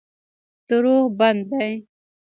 [0.69, 1.71] دروغ بد دی.